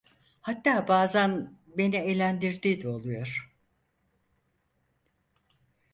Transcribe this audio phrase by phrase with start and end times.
[0.41, 3.53] Hatta bazan beni eğlendirdiği de oluyor…